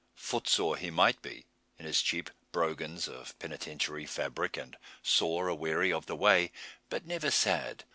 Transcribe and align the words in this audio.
Footsore 0.15 0.77
he 0.77 0.89
might 0.89 1.21
be, 1.21 1.45
in 1.77 1.85
his 1.85 2.01
cheap 2.01 2.31
"brogans" 2.51 3.07
of 3.07 3.37
Penitentiary 3.37 4.07
fabric, 4.07 4.57
and 4.57 4.75
sore 5.03 5.47
aweary 5.47 5.93
of 5.93 6.07
the 6.07 6.15
way, 6.15 6.51
but 6.89 7.05
never 7.05 7.29
sad. 7.29 7.83